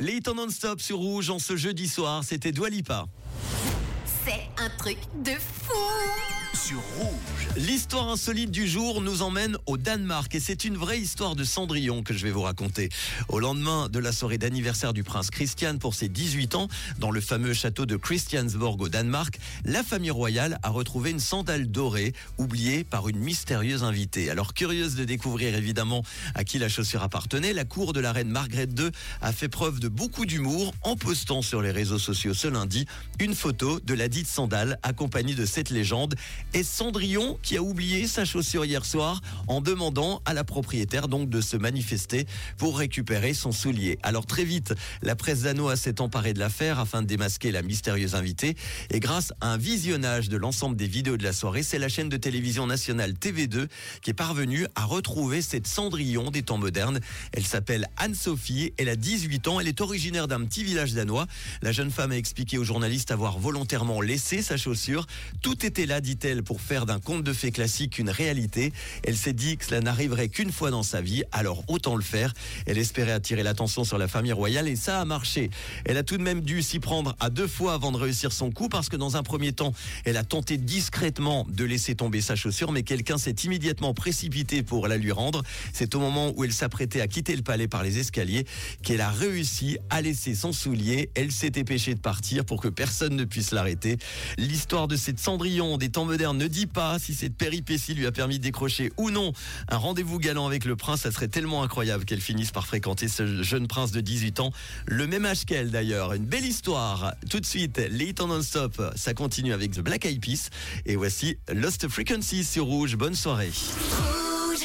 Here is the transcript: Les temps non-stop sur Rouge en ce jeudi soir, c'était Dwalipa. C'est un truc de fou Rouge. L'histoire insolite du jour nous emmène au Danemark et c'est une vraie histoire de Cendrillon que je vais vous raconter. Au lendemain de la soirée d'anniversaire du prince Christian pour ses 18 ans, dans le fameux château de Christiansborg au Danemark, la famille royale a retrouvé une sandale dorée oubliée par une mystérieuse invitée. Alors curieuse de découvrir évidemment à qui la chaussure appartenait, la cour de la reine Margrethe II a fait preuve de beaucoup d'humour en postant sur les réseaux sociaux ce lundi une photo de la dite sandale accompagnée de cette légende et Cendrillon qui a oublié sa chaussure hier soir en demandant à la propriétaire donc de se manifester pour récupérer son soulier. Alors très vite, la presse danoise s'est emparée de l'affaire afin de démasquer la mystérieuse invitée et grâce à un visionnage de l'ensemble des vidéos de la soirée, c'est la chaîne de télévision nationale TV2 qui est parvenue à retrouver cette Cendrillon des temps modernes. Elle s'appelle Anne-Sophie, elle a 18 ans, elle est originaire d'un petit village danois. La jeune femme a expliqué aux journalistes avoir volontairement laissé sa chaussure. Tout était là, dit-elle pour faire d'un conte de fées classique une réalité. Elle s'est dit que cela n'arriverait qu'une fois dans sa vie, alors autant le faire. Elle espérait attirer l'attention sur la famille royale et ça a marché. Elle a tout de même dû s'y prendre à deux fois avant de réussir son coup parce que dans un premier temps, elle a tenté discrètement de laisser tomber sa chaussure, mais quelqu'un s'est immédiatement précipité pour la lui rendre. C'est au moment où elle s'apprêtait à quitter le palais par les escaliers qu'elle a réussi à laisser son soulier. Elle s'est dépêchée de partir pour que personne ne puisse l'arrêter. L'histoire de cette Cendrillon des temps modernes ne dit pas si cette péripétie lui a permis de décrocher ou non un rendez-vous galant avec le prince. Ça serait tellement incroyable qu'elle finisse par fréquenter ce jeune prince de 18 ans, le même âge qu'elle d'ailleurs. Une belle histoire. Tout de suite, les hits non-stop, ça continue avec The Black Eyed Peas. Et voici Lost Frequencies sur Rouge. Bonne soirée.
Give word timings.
Les 0.00 0.20
temps 0.20 0.34
non-stop 0.34 0.80
sur 0.80 0.98
Rouge 0.98 1.30
en 1.30 1.38
ce 1.38 1.54
jeudi 1.54 1.86
soir, 1.86 2.24
c'était 2.24 2.50
Dwalipa. 2.50 3.06
C'est 4.24 4.48
un 4.60 4.68
truc 4.70 4.98
de 5.22 5.30
fou 5.30 5.74
Rouge. 6.56 7.48
L'histoire 7.56 8.08
insolite 8.08 8.50
du 8.50 8.66
jour 8.66 9.02
nous 9.02 9.20
emmène 9.20 9.58
au 9.66 9.76
Danemark 9.76 10.34
et 10.34 10.40
c'est 10.40 10.64
une 10.64 10.76
vraie 10.78 10.98
histoire 10.98 11.36
de 11.36 11.44
Cendrillon 11.44 12.02
que 12.02 12.14
je 12.14 12.24
vais 12.24 12.30
vous 12.30 12.40
raconter. 12.40 12.88
Au 13.28 13.40
lendemain 13.40 13.90
de 13.90 13.98
la 13.98 14.10
soirée 14.10 14.38
d'anniversaire 14.38 14.94
du 14.94 15.04
prince 15.04 15.30
Christian 15.30 15.76
pour 15.76 15.94
ses 15.94 16.08
18 16.08 16.54
ans, 16.54 16.68
dans 16.98 17.10
le 17.10 17.20
fameux 17.20 17.52
château 17.52 17.84
de 17.84 17.96
Christiansborg 17.96 18.80
au 18.80 18.88
Danemark, 18.88 19.38
la 19.66 19.82
famille 19.82 20.10
royale 20.10 20.58
a 20.62 20.70
retrouvé 20.70 21.10
une 21.10 21.20
sandale 21.20 21.66
dorée 21.70 22.14
oubliée 22.38 22.84
par 22.84 23.10
une 23.10 23.18
mystérieuse 23.18 23.84
invitée. 23.84 24.30
Alors 24.30 24.54
curieuse 24.54 24.94
de 24.94 25.04
découvrir 25.04 25.54
évidemment 25.54 26.04
à 26.34 26.42
qui 26.42 26.58
la 26.58 26.70
chaussure 26.70 27.02
appartenait, 27.02 27.52
la 27.52 27.66
cour 27.66 27.92
de 27.92 28.00
la 28.00 28.12
reine 28.12 28.30
Margrethe 28.30 28.78
II 28.80 28.90
a 29.20 29.32
fait 29.32 29.50
preuve 29.50 29.78
de 29.78 29.88
beaucoup 29.88 30.24
d'humour 30.24 30.72
en 30.82 30.96
postant 30.96 31.42
sur 31.42 31.60
les 31.60 31.70
réseaux 31.70 31.98
sociaux 31.98 32.32
ce 32.32 32.48
lundi 32.48 32.86
une 33.20 33.34
photo 33.34 33.78
de 33.80 33.92
la 33.92 34.08
dite 34.08 34.26
sandale 34.26 34.78
accompagnée 34.82 35.34
de 35.34 35.44
cette 35.44 35.68
légende 35.68 36.14
et 36.54 36.62
Cendrillon 36.62 37.38
qui 37.42 37.56
a 37.56 37.62
oublié 37.62 38.06
sa 38.06 38.24
chaussure 38.24 38.64
hier 38.64 38.84
soir 38.84 39.20
en 39.46 39.60
demandant 39.60 40.22
à 40.24 40.34
la 40.34 40.44
propriétaire 40.44 41.08
donc 41.08 41.28
de 41.28 41.40
se 41.40 41.56
manifester 41.56 42.26
pour 42.56 42.78
récupérer 42.78 43.34
son 43.34 43.52
soulier. 43.52 43.98
Alors 44.02 44.26
très 44.26 44.44
vite, 44.44 44.74
la 45.02 45.16
presse 45.16 45.42
danoise 45.42 45.80
s'est 45.80 46.00
emparée 46.00 46.32
de 46.32 46.38
l'affaire 46.38 46.78
afin 46.78 47.02
de 47.02 47.06
démasquer 47.06 47.52
la 47.52 47.62
mystérieuse 47.62 48.14
invitée 48.14 48.56
et 48.90 49.00
grâce 49.00 49.32
à 49.40 49.52
un 49.52 49.56
visionnage 49.56 50.28
de 50.28 50.36
l'ensemble 50.36 50.76
des 50.76 50.86
vidéos 50.86 51.16
de 51.16 51.24
la 51.24 51.32
soirée, 51.32 51.62
c'est 51.62 51.78
la 51.78 51.88
chaîne 51.88 52.08
de 52.08 52.16
télévision 52.16 52.66
nationale 52.66 53.12
TV2 53.12 53.68
qui 54.02 54.10
est 54.10 54.14
parvenue 54.14 54.66
à 54.74 54.84
retrouver 54.84 55.42
cette 55.42 55.66
Cendrillon 55.66 56.30
des 56.30 56.42
temps 56.42 56.58
modernes. 56.58 57.00
Elle 57.32 57.46
s'appelle 57.46 57.88
Anne-Sophie, 57.96 58.72
elle 58.78 58.88
a 58.88 58.96
18 58.96 59.48
ans, 59.48 59.60
elle 59.60 59.68
est 59.68 59.80
originaire 59.80 60.28
d'un 60.28 60.44
petit 60.44 60.64
village 60.64 60.92
danois. 60.92 61.26
La 61.62 61.72
jeune 61.72 61.90
femme 61.90 62.12
a 62.12 62.16
expliqué 62.16 62.58
aux 62.58 62.64
journalistes 62.64 63.10
avoir 63.10 63.38
volontairement 63.38 64.00
laissé 64.00 64.42
sa 64.42 64.56
chaussure. 64.56 65.06
Tout 65.42 65.64
était 65.64 65.86
là, 65.86 66.00
dit-elle 66.00 66.25
pour 66.34 66.60
faire 66.60 66.86
d'un 66.86 66.98
conte 66.98 67.22
de 67.22 67.32
fées 67.32 67.52
classique 67.52 67.98
une 67.98 68.10
réalité. 68.10 68.72
Elle 69.04 69.16
s'est 69.16 69.32
dit 69.32 69.56
que 69.56 69.64
cela 69.64 69.80
n'arriverait 69.80 70.28
qu'une 70.28 70.50
fois 70.50 70.70
dans 70.70 70.82
sa 70.82 71.00
vie, 71.00 71.22
alors 71.32 71.62
autant 71.68 71.96
le 71.96 72.02
faire. 72.02 72.32
Elle 72.66 72.78
espérait 72.78 73.12
attirer 73.12 73.42
l'attention 73.42 73.84
sur 73.84 73.98
la 73.98 74.08
famille 74.08 74.32
royale 74.32 74.68
et 74.68 74.76
ça 74.76 75.00
a 75.00 75.04
marché. 75.04 75.50
Elle 75.84 75.96
a 75.96 76.02
tout 76.02 76.16
de 76.16 76.22
même 76.22 76.40
dû 76.40 76.62
s'y 76.62 76.80
prendre 76.80 77.14
à 77.20 77.30
deux 77.30 77.46
fois 77.46 77.74
avant 77.74 77.92
de 77.92 77.96
réussir 77.96 78.32
son 78.32 78.50
coup 78.50 78.68
parce 78.68 78.88
que 78.88 78.96
dans 78.96 79.16
un 79.16 79.22
premier 79.22 79.52
temps, 79.52 79.72
elle 80.04 80.16
a 80.16 80.24
tenté 80.24 80.56
discrètement 80.56 81.46
de 81.48 81.64
laisser 81.64 81.94
tomber 81.94 82.20
sa 82.20 82.34
chaussure, 82.34 82.72
mais 82.72 82.82
quelqu'un 82.82 83.18
s'est 83.18 83.36
immédiatement 83.44 83.94
précipité 83.94 84.62
pour 84.62 84.88
la 84.88 84.96
lui 84.96 85.12
rendre. 85.12 85.42
C'est 85.72 85.94
au 85.94 86.00
moment 86.00 86.32
où 86.36 86.44
elle 86.44 86.52
s'apprêtait 86.52 87.00
à 87.00 87.06
quitter 87.06 87.36
le 87.36 87.42
palais 87.42 87.68
par 87.68 87.82
les 87.82 87.98
escaliers 87.98 88.46
qu'elle 88.82 89.00
a 89.00 89.10
réussi 89.10 89.78
à 89.90 90.02
laisser 90.02 90.34
son 90.34 90.52
soulier. 90.52 91.10
Elle 91.14 91.30
s'est 91.30 91.50
dépêchée 91.50 91.94
de 91.94 92.00
partir 92.00 92.44
pour 92.44 92.60
que 92.60 92.68
personne 92.68 93.14
ne 93.14 93.24
puisse 93.24 93.52
l'arrêter. 93.52 93.98
L'histoire 94.38 94.88
de 94.88 94.96
cette 94.96 95.20
Cendrillon 95.20 95.76
des 95.76 95.90
temps 95.90 96.06
modernes 96.16 96.38
ne 96.38 96.46
dit 96.46 96.66
pas 96.66 96.98
si 96.98 97.12
cette 97.12 97.36
péripétie 97.36 97.92
lui 97.92 98.06
a 98.06 98.10
permis 98.10 98.38
de 98.38 98.42
décrocher 98.42 98.90
ou 98.96 99.10
non 99.10 99.34
un 99.68 99.76
rendez-vous 99.76 100.18
galant 100.18 100.46
avec 100.46 100.64
le 100.64 100.74
prince. 100.74 101.02
Ça 101.02 101.12
serait 101.12 101.28
tellement 101.28 101.62
incroyable 101.62 102.06
qu'elle 102.06 102.22
finisse 102.22 102.52
par 102.52 102.66
fréquenter 102.66 103.06
ce 103.06 103.42
jeune 103.42 103.68
prince 103.68 103.92
de 103.92 104.00
18 104.00 104.40
ans, 104.40 104.50
le 104.86 105.06
même 105.06 105.26
âge 105.26 105.44
qu'elle 105.44 105.70
d'ailleurs. 105.70 106.14
Une 106.14 106.24
belle 106.24 106.46
histoire. 106.46 107.12
Tout 107.28 107.40
de 107.40 107.44
suite, 107.44 107.82
les 107.90 108.06
hits 108.06 108.14
non-stop, 108.18 108.80
ça 108.96 109.12
continue 109.12 109.52
avec 109.52 109.72
The 109.72 109.80
Black 109.80 110.06
Eyed 110.06 110.24
Peas. 110.24 110.48
Et 110.86 110.96
voici 110.96 111.36
Lost 111.52 111.86
Frequencies 111.86 112.44
sur 112.44 112.64
Rouge. 112.64 112.96
Bonne 112.96 113.14
soirée. 113.14 113.52